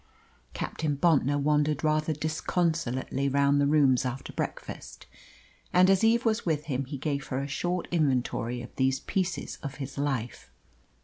Captain 0.55 0.95
Bontnor 0.97 1.37
wandered 1.39 1.83
rather 1.83 2.11
disconsolately 2.11 3.29
round 3.29 3.61
the 3.61 3.67
rooms 3.67 4.03
after 4.03 4.33
breakfast, 4.33 5.05
and 5.71 5.91
as 5.91 6.03
Eve 6.03 6.25
was 6.25 6.43
with 6.43 6.63
him 6.65 6.85
he 6.85 6.97
gave 6.97 7.27
her 7.27 7.37
a 7.37 7.47
short 7.47 7.87
inventory 7.91 8.63
of 8.63 8.75
these 8.77 9.01
pieces 9.01 9.59
of 9.61 9.75
his 9.75 9.99
life. 9.99 10.49